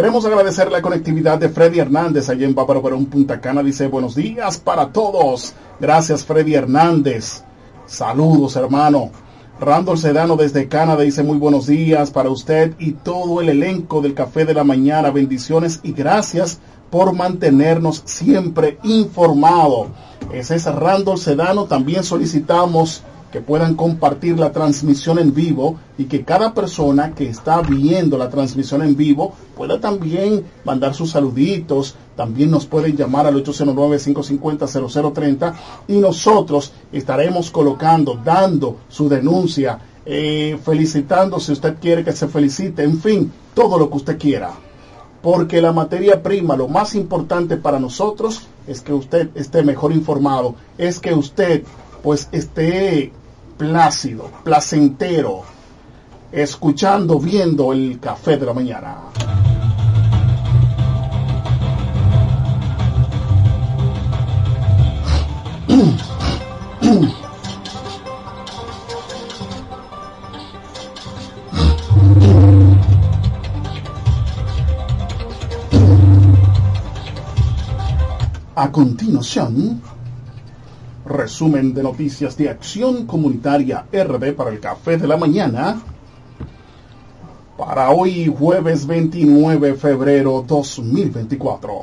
Queremos 0.00 0.24
agradecer 0.24 0.72
la 0.72 0.80
conectividad 0.80 1.38
de 1.38 1.50
Freddy 1.50 1.78
Hernández 1.78 2.30
allá 2.30 2.46
en 2.46 2.54
Bávaro 2.54 2.80
Verón, 2.80 3.04
Punta 3.04 3.38
Cana. 3.38 3.62
Dice 3.62 3.86
buenos 3.86 4.14
días 4.14 4.56
para 4.56 4.90
todos. 4.90 5.52
Gracias 5.78 6.24
Freddy 6.24 6.54
Hernández. 6.54 7.44
Saludos 7.84 8.56
hermano. 8.56 9.10
Randall 9.60 9.98
Sedano 9.98 10.36
desde 10.36 10.68
Canadá 10.68 11.02
dice 11.02 11.22
muy 11.22 11.36
buenos 11.36 11.66
días 11.66 12.10
para 12.10 12.30
usted 12.30 12.72
y 12.78 12.92
todo 12.92 13.42
el 13.42 13.50
elenco 13.50 14.00
del 14.00 14.14
Café 14.14 14.46
de 14.46 14.54
la 14.54 14.64
Mañana. 14.64 15.10
Bendiciones 15.10 15.80
y 15.82 15.92
gracias 15.92 16.60
por 16.88 17.12
mantenernos 17.12 18.00
siempre 18.06 18.78
informado. 18.82 19.88
Ese 20.32 20.56
es 20.56 20.64
Randall 20.64 21.18
Sedano. 21.18 21.66
También 21.66 22.04
solicitamos 22.04 23.02
que 23.30 23.40
puedan 23.40 23.74
compartir 23.74 24.38
la 24.38 24.52
transmisión 24.52 25.18
en 25.18 25.32
vivo 25.32 25.78
y 25.96 26.04
que 26.04 26.24
cada 26.24 26.52
persona 26.52 27.14
que 27.14 27.26
está 27.28 27.62
viendo 27.62 28.18
la 28.18 28.28
transmisión 28.28 28.82
en 28.82 28.96
vivo 28.96 29.32
pueda 29.56 29.80
también 29.80 30.44
mandar 30.64 30.94
sus 30.94 31.10
saluditos, 31.10 31.94
también 32.16 32.50
nos 32.50 32.66
pueden 32.66 32.96
llamar 32.96 33.26
al 33.26 33.42
809-550-0030 33.44 35.54
y 35.88 35.98
nosotros 35.98 36.72
estaremos 36.92 37.50
colocando, 37.50 38.18
dando 38.22 38.78
su 38.88 39.08
denuncia, 39.08 39.78
eh, 40.04 40.58
felicitando 40.64 41.38
si 41.38 41.52
usted 41.52 41.76
quiere 41.80 42.04
que 42.04 42.12
se 42.12 42.26
felicite, 42.26 42.82
en 42.82 43.00
fin, 43.00 43.32
todo 43.54 43.78
lo 43.78 43.88
que 43.90 43.96
usted 43.96 44.18
quiera. 44.18 44.50
Porque 45.22 45.60
la 45.60 45.72
materia 45.72 46.22
prima, 46.22 46.56
lo 46.56 46.66
más 46.66 46.94
importante 46.94 47.58
para 47.58 47.78
nosotros 47.78 48.48
es 48.66 48.80
que 48.80 48.92
usted 48.92 49.28
esté 49.34 49.62
mejor 49.62 49.92
informado, 49.92 50.56
es 50.78 50.98
que 50.98 51.14
usted 51.14 51.62
pues 52.02 52.28
esté 52.32 53.12
plácido, 53.60 54.30
placentero, 54.42 55.42
escuchando, 56.32 57.20
viendo 57.20 57.74
el 57.74 58.00
café 58.00 58.38
de 58.38 58.46
la 58.46 58.54
mañana. 58.54 58.96
A 78.54 78.72
continuación, 78.72 79.82
resumen 81.10 81.74
de 81.74 81.82
noticias 81.82 82.36
de 82.36 82.48
Acción 82.48 83.06
Comunitaria 83.06 83.84
RD 83.92 84.32
para 84.34 84.50
el 84.50 84.60
Café 84.60 84.96
de 84.96 85.08
la 85.08 85.16
Mañana. 85.16 85.80
Para 87.58 87.90
hoy, 87.90 88.32
jueves 88.38 88.86
29 88.86 89.72
de 89.72 89.74
febrero 89.74 90.44
2024. 90.46 91.82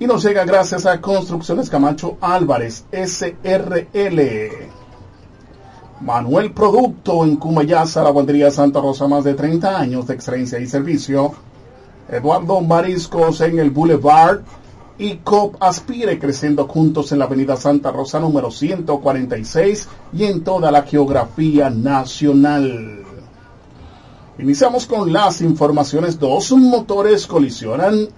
Y 0.00 0.06
nos 0.06 0.22
llega 0.22 0.44
gracias 0.44 0.84
a 0.86 1.00
Construcciones 1.00 1.70
Camacho 1.70 2.18
Álvarez, 2.20 2.84
SRL. 2.92 4.20
Manuel 6.00 6.52
Producto 6.52 7.24
en 7.24 7.36
Cumayasa, 7.36 8.04
la 8.04 8.10
guardería 8.10 8.50
Santa 8.50 8.80
Rosa, 8.80 9.08
más 9.08 9.24
de 9.24 9.34
30 9.34 9.78
años 9.78 10.06
de 10.06 10.14
excelencia 10.14 10.58
y 10.58 10.66
servicio. 10.66 11.32
Eduardo 12.08 12.60
Mariscos 12.60 13.40
en 13.40 13.58
el 13.58 13.70
Boulevard 13.70 14.42
y 14.98 15.16
COP 15.18 15.56
Aspire 15.60 16.18
creciendo 16.18 16.66
juntos 16.66 17.12
en 17.12 17.20
la 17.20 17.26
Avenida 17.26 17.56
Santa 17.56 17.92
Rosa 17.92 18.18
número 18.18 18.50
146 18.50 19.88
y 20.12 20.24
en 20.24 20.42
toda 20.42 20.70
la 20.70 20.82
geografía 20.82 21.70
nacional. 21.70 23.04
Iniciamos 24.38 24.86
con 24.86 25.12
las 25.12 25.40
informaciones. 25.40 26.18
Dos 26.18 26.52
motores 26.52 27.26
colisionan 27.26 28.08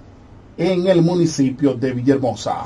en 0.57 0.87
el 0.87 1.03
municipio 1.03 1.75
de 1.75 1.93
Villahermosa. 1.93 2.65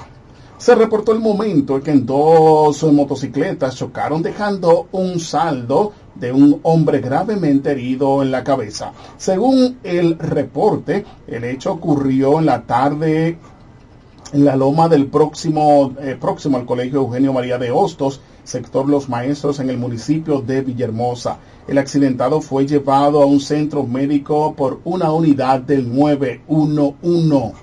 Se 0.57 0.75
reportó 0.75 1.13
el 1.13 1.21
momento 1.21 1.77
en 1.77 1.83
que 1.83 1.93
dos 1.93 2.83
motocicletas 2.85 3.77
chocaron 3.77 4.23
dejando 4.23 4.89
un 4.93 5.21
saldo 5.21 5.93
de 6.15 6.33
un 6.33 6.61
hombre 6.63 7.01
gravemente 7.01 7.73
herido 7.73 8.23
en 8.23 8.31
la 8.31 8.45
cabeza. 8.45 8.93
Según 9.17 9.79
el 9.83 10.19
reporte, 10.19 11.05
el 11.27 11.45
hecho 11.45 11.73
ocurrió 11.73 12.39
en 12.39 12.47
la 12.47 12.63
tarde 12.63 13.39
en 14.35 14.45
la 14.45 14.57
loma 14.57 14.89
del 14.89 15.07
próximo, 15.07 15.95
eh, 16.01 16.17
próximo 16.21 16.57
al 16.57 16.67
Colegio 16.67 17.03
Eugenio 17.03 17.33
María 17.33 17.57
de 17.57 17.71
Hostos, 17.71 18.21
sector 18.43 18.89
Los 18.89 19.09
Maestros 19.09 19.61
en 19.61 19.71
el 19.71 19.79
municipio 19.79 20.41
de 20.41 20.61
Villahermosa. 20.61 21.39
El 21.69 21.79
accidentado 21.79 22.41
fue 22.41 22.67
llevado 22.67 23.23
a 23.23 23.27
un 23.27 23.39
centro 23.39 23.85
médico 23.85 24.53
por 24.57 24.81
una 24.83 25.13
unidad 25.13 25.61
del 25.61 25.89
911. 25.97 27.55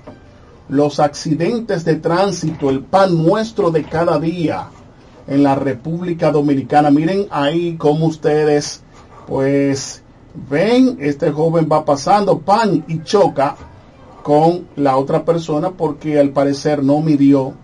Los 0.70 0.98
accidentes 0.98 1.84
de 1.84 1.96
tránsito, 1.96 2.70
el 2.70 2.80
pan 2.80 3.22
nuestro 3.22 3.70
de 3.70 3.84
cada 3.84 4.18
día 4.18 4.68
en 5.26 5.42
la 5.42 5.54
República 5.54 6.30
Dominicana. 6.30 6.90
Miren 6.90 7.26
ahí 7.30 7.76
como 7.76 8.06
ustedes, 8.06 8.82
pues, 9.26 10.02
ven, 10.48 10.96
este 11.00 11.32
joven 11.32 11.68
va 11.70 11.84
pasando 11.84 12.38
pan 12.38 12.82
y 12.88 13.02
choca 13.02 13.56
con 14.22 14.68
la 14.76 14.96
otra 14.96 15.24
persona 15.24 15.70
porque 15.70 16.18
al 16.18 16.30
parecer 16.30 16.82
no 16.82 17.00
midió. 17.00 17.54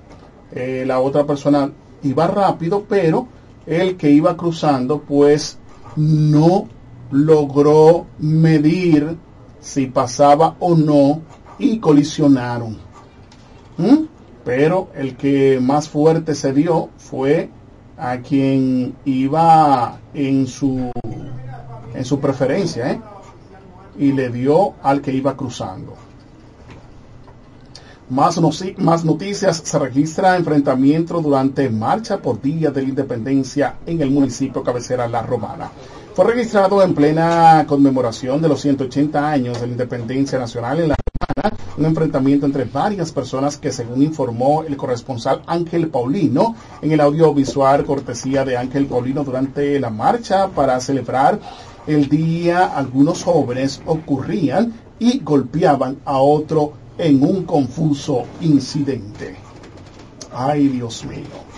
Eh, 0.53 0.85
la 0.87 1.01
otra 1.01 1.25
persona 1.25 1.71
iba 2.03 2.27
rápido, 2.27 2.85
pero 2.88 3.29
el 3.66 3.97
que 3.97 4.11
iba 4.11 4.37
cruzando 4.37 5.01
pues 5.01 5.59
no 5.97 6.68
logró 7.11 8.07
medir 8.18 9.16
si 9.61 9.87
pasaba 9.87 10.57
o 10.61 10.75
no 10.75 11.23
y 11.59 11.79
colisionaron. 11.79 12.79
¿Mm? 13.77 14.05
Pero 14.44 14.88
el 14.94 15.16
que 15.16 15.61
más 15.61 15.88
fuerte 15.88 16.35
se 16.35 16.53
dio 16.53 16.88
fue 16.97 17.51
a 17.97 18.18
quien 18.18 18.94
iba 19.05 19.99
en 20.14 20.47
su 20.47 20.90
en 21.94 22.05
su 22.05 22.21
preferencia 22.21 22.92
¿eh? 22.92 23.01
y 23.99 24.12
le 24.12 24.31
dio 24.31 24.75
al 24.83 25.01
que 25.03 25.12
iba 25.12 25.37
cruzando. 25.37 26.08
Más, 28.11 28.40
más, 28.79 29.05
noticias, 29.05 29.61
se 29.62 29.79
registra 29.79 30.38
enfrentamiento 30.38 31.21
durante 31.21 31.68
Marcha 31.68 32.16
por 32.16 32.40
Día 32.40 32.71
de 32.71 32.81
la 32.81 32.88
Independencia 32.88 33.75
en 33.85 34.01
el 34.01 34.11
municipio 34.11 34.62
cabecera 34.62 35.07
La 35.07 35.21
Romana. 35.21 35.71
Fue 36.14 36.25
registrado 36.25 36.83
en 36.83 36.94
plena 36.94 37.66
conmemoración 37.68 38.40
de 38.40 38.49
los 38.49 38.62
180 38.62 39.31
años 39.31 39.61
de 39.61 39.66
la 39.66 39.73
Independencia 39.73 40.38
Nacional 40.38 40.81
en 40.81 40.88
La 40.88 40.97
Romana, 40.97 41.57
un 41.77 41.85
enfrentamiento 41.85 42.47
entre 42.47 42.64
varias 42.64 43.12
personas 43.12 43.59
que 43.59 43.73
según 43.73 44.03
informó 44.03 44.62
el 44.62 44.79
corresponsal 44.79 45.42
Ángel 45.47 45.88
Paulino 45.88 46.57
en 46.81 46.92
el 46.92 47.01
audiovisual 47.01 47.85
cortesía 47.85 48.42
de 48.42 48.57
Ángel 48.57 48.87
Paulino 48.87 49.23
durante 49.23 49.79
la 49.79 49.90
marcha 49.90 50.49
para 50.49 50.81
celebrar 50.81 51.38
el 51.87 52.09
día, 52.09 52.64
algunos 52.75 53.23
jóvenes 53.23 53.83
ocurrían 53.85 54.73
y 54.99 55.21
golpeaban 55.21 55.99
a 56.07 56.18
otro 56.18 56.73
en 56.99 57.23
un 57.23 57.45
confuso 57.45 58.25
incidente. 58.41 59.37
Ay, 60.33 60.69
Dios 60.69 61.05
mío. 61.05 61.49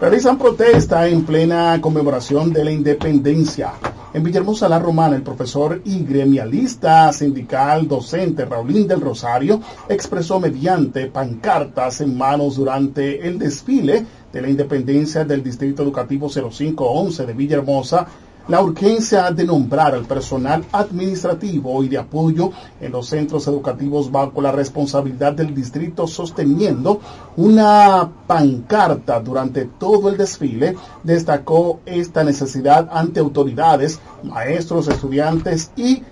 Realizan 0.00 0.36
protesta 0.36 1.06
en 1.06 1.24
plena 1.24 1.80
conmemoración 1.80 2.52
de 2.52 2.64
la 2.64 2.72
independencia. 2.72 3.72
En 4.12 4.22
Villahermosa 4.22 4.68
la 4.68 4.78
Romana, 4.78 5.16
el 5.16 5.22
profesor 5.22 5.80
y 5.84 6.04
gremialista 6.04 7.10
sindical 7.12 7.88
docente 7.88 8.44
Raulín 8.44 8.86
del 8.86 9.00
Rosario 9.00 9.60
expresó 9.88 10.38
mediante 10.40 11.06
pancartas 11.06 12.00
en 12.00 12.18
manos 12.18 12.56
durante 12.56 13.26
el 13.26 13.38
desfile 13.38 14.04
de 14.32 14.42
la 14.42 14.50
independencia 14.50 15.24
del 15.24 15.42
Distrito 15.42 15.82
Educativo 15.82 16.28
0511 16.28 17.24
de 17.24 17.32
Villahermosa 17.32 18.06
la 18.48 18.60
urgencia 18.60 19.30
de 19.30 19.44
nombrar 19.44 19.94
al 19.94 20.04
personal 20.04 20.64
administrativo 20.72 21.82
y 21.82 21.88
de 21.88 21.98
apoyo 21.98 22.50
en 22.80 22.92
los 22.92 23.08
centros 23.08 23.46
educativos 23.46 24.10
bajo 24.10 24.40
la 24.40 24.52
responsabilidad 24.52 25.32
del 25.32 25.54
distrito 25.54 26.06
sosteniendo 26.06 27.00
una 27.36 28.10
pancarta 28.26 29.20
durante 29.20 29.66
todo 29.66 30.08
el 30.08 30.16
desfile, 30.16 30.76
destacó 31.02 31.80
esta 31.86 32.24
necesidad 32.24 32.88
ante 32.92 33.20
autoridades, 33.20 34.00
maestros, 34.22 34.88
estudiantes 34.88 35.70
y 35.76 36.02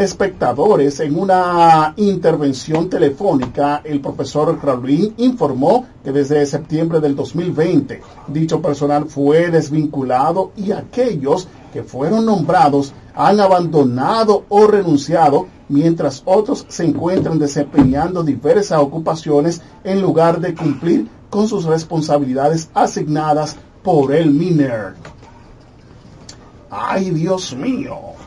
espectadores 0.00 0.98
en 1.00 1.18
una 1.18 1.92
intervención 1.98 2.88
telefónica, 2.88 3.82
el 3.84 4.00
profesor 4.00 4.58
Raulín 4.62 5.12
informó 5.18 5.84
que 6.02 6.10
desde 6.10 6.46
septiembre 6.46 7.00
del 7.00 7.14
2020 7.14 8.00
dicho 8.28 8.62
personal 8.62 9.04
fue 9.10 9.50
desvinculado 9.50 10.52
y 10.56 10.72
aquellos 10.72 11.48
que 11.70 11.82
fueron 11.82 12.24
nombrados 12.24 12.94
han 13.14 13.40
abandonado 13.40 14.46
o 14.48 14.66
renunciado 14.66 15.48
mientras 15.68 16.22
otros 16.24 16.64
se 16.68 16.86
encuentran 16.86 17.38
desempeñando 17.38 18.22
diversas 18.22 18.80
ocupaciones 18.80 19.60
en 19.84 20.00
lugar 20.00 20.40
de 20.40 20.54
cumplir 20.54 21.08
con 21.28 21.46
sus 21.46 21.66
responsabilidades 21.66 22.70
asignadas 22.72 23.58
por 23.82 24.14
el 24.14 24.30
MINER. 24.30 24.94
¡Ay, 26.70 27.10
Dios 27.10 27.54
mío! 27.54 28.19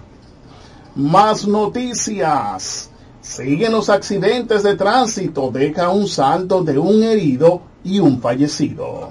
Más 0.95 1.47
noticias. 1.47 2.91
Siguen 3.19 3.71
los 3.71 3.89
accidentes 3.89 4.61
de 4.61 4.75
tránsito. 4.75 5.49
Deja 5.51 5.89
un 5.89 6.07
saldo 6.07 6.63
de 6.63 6.77
un 6.77 7.01
herido 7.01 7.61
y 7.83 7.99
un 7.99 8.21
fallecido. 8.21 9.09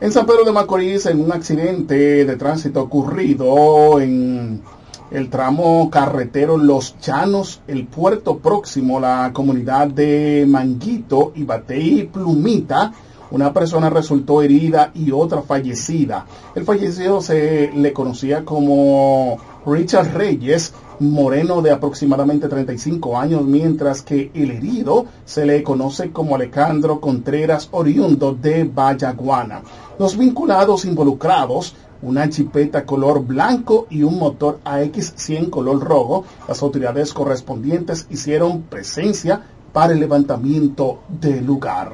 En 0.00 0.12
San 0.12 0.26
Pedro 0.26 0.44
de 0.44 0.52
Macorís, 0.52 1.06
en 1.06 1.20
un 1.20 1.32
accidente 1.32 2.24
de 2.24 2.36
tránsito 2.36 2.82
ocurrido 2.82 4.00
en 4.00 4.62
el 5.10 5.28
tramo 5.28 5.90
carretero 5.90 6.56
Los 6.56 6.96
Llanos, 7.00 7.60
el 7.66 7.86
puerto 7.86 8.38
próximo, 8.38 9.00
la 9.00 9.32
comunidad 9.32 9.88
de 9.88 10.46
Manguito 10.48 11.32
y 11.34 11.42
Batey 11.42 12.08
Plumita, 12.12 12.92
una 13.30 13.52
persona 13.52 13.90
resultó 13.90 14.42
herida 14.42 14.90
y 14.94 15.10
otra 15.10 15.42
fallecida. 15.42 16.26
El 16.54 16.64
fallecido 16.64 17.20
se 17.20 17.70
le 17.74 17.92
conocía 17.92 18.44
como 18.44 19.38
Richard 19.66 20.12
Reyes, 20.14 20.72
moreno 20.98 21.62
de 21.62 21.70
aproximadamente 21.70 22.48
35 22.48 23.18
años, 23.18 23.44
mientras 23.44 24.02
que 24.02 24.30
el 24.34 24.50
herido 24.50 25.06
se 25.24 25.46
le 25.46 25.62
conoce 25.62 26.10
como 26.10 26.34
Alejandro 26.34 27.00
Contreras, 27.00 27.68
oriundo 27.70 28.34
de 28.34 28.64
Vallaguana. 28.64 29.62
Los 29.98 30.16
vinculados 30.16 30.84
involucrados 30.84 31.74
una 32.02 32.28
chipeta 32.30 32.86
color 32.86 33.24
blanco 33.24 33.86
y 33.90 34.02
un 34.02 34.18
motor 34.18 34.60
AX100 34.64 35.50
color 35.50 35.80
rojo. 35.80 36.24
Las 36.48 36.62
autoridades 36.62 37.12
correspondientes 37.12 38.06
hicieron 38.10 38.62
presencia 38.62 39.42
para 39.72 39.92
el 39.92 40.00
levantamiento 40.00 41.00
del 41.08 41.44
lugar. 41.44 41.92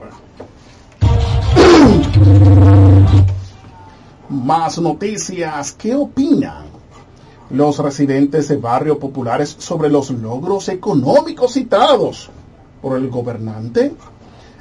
Más 4.28 4.78
noticias. 4.78 5.72
¿Qué 5.72 5.94
opinan 5.94 6.66
los 7.50 7.78
residentes 7.78 8.48
de 8.48 8.56
barrios 8.56 8.98
populares 8.98 9.56
sobre 9.58 9.88
los 9.88 10.10
logros 10.10 10.68
económicos 10.68 11.52
citados 11.52 12.30
por 12.82 12.96
el 12.96 13.08
gobernante? 13.08 13.94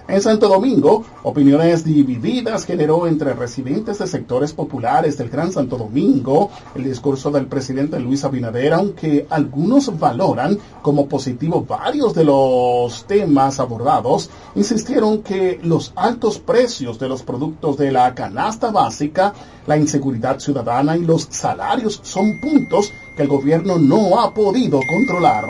En 0.07 0.21
Santo 0.21 0.47
Domingo, 0.47 1.03
opiniones 1.23 1.83
divididas 1.83 2.65
generó 2.65 3.07
entre 3.07 3.33
residentes 3.33 3.97
de 3.97 4.05
sectores 4.05 4.53
populares 4.53 5.17
del 5.17 5.29
Gran 5.29 5.51
Santo 5.51 5.77
Domingo 5.77 6.51
el 6.75 6.83
discurso 6.83 7.31
del 7.31 7.47
presidente 7.47 7.99
Luis 7.99 8.23
Abinader, 8.23 8.73
aunque 8.73 9.25
algunos 9.31 9.97
valoran 9.97 10.59
como 10.83 11.07
positivo 11.07 11.65
varios 11.67 12.13
de 12.13 12.23
los 12.23 13.05
temas 13.07 13.59
abordados, 13.59 14.29
insistieron 14.53 15.23
que 15.23 15.59
los 15.63 15.91
altos 15.95 16.37
precios 16.37 16.99
de 16.99 17.09
los 17.09 17.23
productos 17.23 17.75
de 17.75 17.91
la 17.91 18.13
canasta 18.13 18.69
básica, 18.69 19.33
la 19.65 19.75
inseguridad 19.75 20.37
ciudadana 20.37 20.95
y 20.97 21.01
los 21.01 21.27
salarios 21.31 21.99
son 22.03 22.39
puntos 22.39 22.91
que 23.17 23.23
el 23.23 23.27
gobierno 23.27 23.79
no 23.79 24.19
ha 24.19 24.31
podido 24.35 24.79
controlar. 24.87 25.45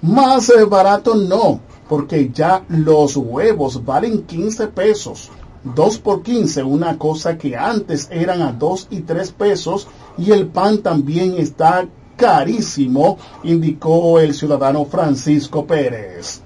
Más 0.00 0.48
eh, 0.48 0.64
barato 0.64 1.14
no, 1.14 1.60
porque 1.92 2.30
ya 2.32 2.64
los 2.70 3.18
huevos 3.18 3.84
valen 3.84 4.22
15 4.22 4.68
pesos. 4.68 5.28
2 5.62 5.98
por 5.98 6.22
15, 6.22 6.62
una 6.62 6.96
cosa 6.96 7.36
que 7.36 7.54
antes 7.54 8.08
eran 8.10 8.40
a 8.40 8.50
2 8.50 8.86
y 8.92 9.00
3 9.00 9.32
pesos 9.32 9.86
y 10.16 10.30
el 10.30 10.46
pan 10.46 10.78
también 10.78 11.34
está 11.36 11.86
carísimo, 12.16 13.18
indicó 13.42 14.18
el 14.20 14.32
ciudadano 14.32 14.86
Francisco 14.86 15.66
Pérez. 15.66 16.40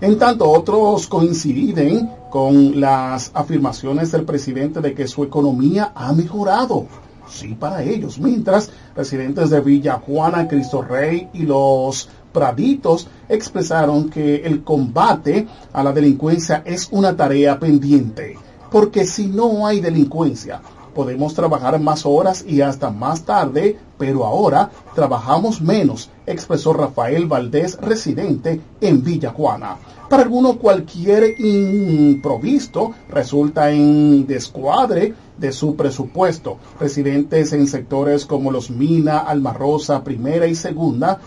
En 0.00 0.16
tanto, 0.16 0.48
otros 0.48 1.08
coinciden 1.08 2.08
con 2.30 2.80
las 2.80 3.32
afirmaciones 3.34 4.12
del 4.12 4.22
presidente 4.22 4.80
de 4.80 4.94
que 4.94 5.08
su 5.08 5.24
economía 5.24 5.90
ha 5.92 6.12
mejorado. 6.12 6.86
Sí, 7.28 7.56
para 7.58 7.82
ellos. 7.82 8.20
Mientras, 8.20 8.70
residentes 8.94 9.50
de 9.50 9.60
Villa 9.60 10.00
Juana, 10.06 10.46
Cristo 10.46 10.82
Rey 10.82 11.28
y 11.32 11.42
los 11.42 12.08
Praditos 12.34 13.06
expresaron 13.28 14.10
que 14.10 14.44
el 14.44 14.64
combate 14.64 15.46
a 15.72 15.84
la 15.84 15.92
delincuencia 15.92 16.62
es 16.64 16.88
una 16.90 17.16
tarea 17.16 17.60
pendiente, 17.60 18.36
porque 18.72 19.04
si 19.04 19.28
no 19.28 19.68
hay 19.68 19.80
delincuencia, 19.80 20.60
podemos 20.96 21.34
trabajar 21.34 21.78
más 21.78 22.04
horas 22.04 22.44
y 22.44 22.60
hasta 22.60 22.90
más 22.90 23.22
tarde, 23.22 23.78
pero 23.98 24.24
ahora 24.24 24.68
trabajamos 24.96 25.62
menos, 25.62 26.10
expresó 26.26 26.72
Rafael 26.72 27.26
Valdés, 27.26 27.78
residente 27.80 28.60
en 28.80 29.04
Villa 29.04 29.30
Juana. 29.30 29.76
Para 30.10 30.24
algunos 30.24 30.56
cualquier 30.56 31.40
improvisto 31.40 32.94
resulta 33.08 33.70
en 33.70 34.26
descuadre 34.26 35.14
de 35.38 35.52
su 35.52 35.76
presupuesto. 35.76 36.58
Residentes 36.80 37.52
en 37.52 37.68
sectores 37.68 38.26
como 38.26 38.50
los 38.50 38.70
Mina, 38.70 39.18
Almarrosa, 39.18 40.02
Primera 40.02 40.48
y 40.48 40.54
Segunda 40.56 41.20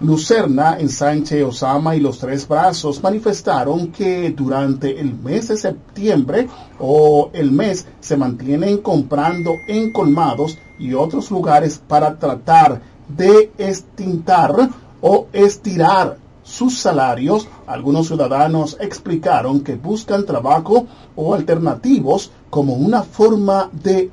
Lucerna, 0.00 0.76
Ensanche, 0.80 1.44
Osama 1.44 1.94
y 1.94 2.00
Los 2.00 2.18
Tres 2.18 2.48
Brazos 2.48 3.00
manifestaron 3.00 3.92
que 3.92 4.30
durante 4.32 4.98
el 5.00 5.14
mes 5.14 5.48
de 5.48 5.56
septiembre 5.56 6.48
o 6.80 7.30
el 7.32 7.52
mes 7.52 7.86
se 8.00 8.16
mantienen 8.16 8.78
comprando 8.78 9.52
en 9.68 9.92
colmados 9.92 10.58
y 10.80 10.94
otros 10.94 11.30
lugares 11.30 11.80
para 11.86 12.18
tratar 12.18 12.82
de 13.08 13.52
extintar 13.56 14.68
o 15.00 15.28
estirar 15.32 16.18
sus 16.42 16.76
salarios. 16.76 17.46
Algunos 17.64 18.08
ciudadanos 18.08 18.76
explicaron 18.80 19.60
que 19.60 19.76
buscan 19.76 20.26
trabajo 20.26 20.88
o 21.14 21.34
alternativos 21.34 22.32
como 22.50 22.74
una 22.74 23.04
forma 23.04 23.70
de 23.72 24.10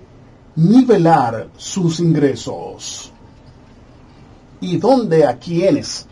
nivelar 0.55 1.47
sus 1.57 1.99
ingresos 1.99 3.10
y 4.61 4.77
dónde 4.77 5.25
a 5.25 5.37
quienes 5.37 6.07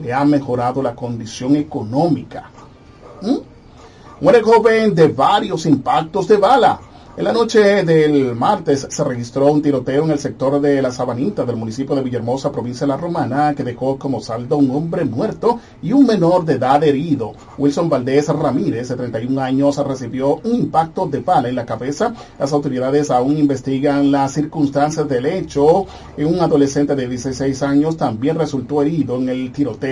le 0.00 0.12
ha 0.12 0.24
mejorado 0.24 0.82
la 0.82 0.94
condición 0.94 1.56
económica. 1.56 2.50
¿Mm? 3.22 3.38
Muere 4.20 4.42
joven 4.42 4.94
de 4.94 5.08
varios 5.08 5.66
impactos 5.66 6.28
de 6.28 6.36
bala. 6.36 6.78
En 7.20 7.24
la 7.24 7.34
noche 7.34 7.84
del 7.84 8.34
martes 8.34 8.86
se 8.88 9.04
registró 9.04 9.52
un 9.52 9.60
tiroteo 9.60 10.04
en 10.04 10.12
el 10.12 10.18
sector 10.18 10.58
de 10.58 10.80
La 10.80 10.90
Sabanita 10.90 11.44
del 11.44 11.56
municipio 11.56 11.94
de 11.94 12.00
Villahermosa, 12.00 12.50
provincia 12.50 12.86
de 12.86 12.92
La 12.92 12.96
Romana, 12.96 13.54
que 13.54 13.62
dejó 13.62 13.98
como 13.98 14.22
saldo 14.22 14.56
un 14.56 14.70
hombre 14.70 15.04
muerto 15.04 15.60
y 15.82 15.92
un 15.92 16.06
menor 16.06 16.46
de 16.46 16.54
edad 16.54 16.82
herido. 16.82 17.34
Wilson 17.58 17.90
Valdés 17.90 18.28
Ramírez, 18.28 18.88
de 18.88 18.96
31 18.96 19.38
años, 19.38 19.76
recibió 19.86 20.36
un 20.36 20.54
impacto 20.54 21.08
de 21.08 21.20
bala 21.20 21.50
en 21.50 21.56
la 21.56 21.66
cabeza. 21.66 22.14
Las 22.38 22.54
autoridades 22.54 23.10
aún 23.10 23.36
investigan 23.36 24.10
las 24.10 24.32
circunstancias 24.32 25.06
del 25.06 25.26
hecho. 25.26 25.84
Un 26.16 26.40
adolescente 26.40 26.96
de 26.96 27.06
16 27.06 27.62
años 27.62 27.98
también 27.98 28.38
resultó 28.38 28.80
herido 28.80 29.16
en 29.16 29.28
el 29.28 29.52
tiroteo 29.52 29.90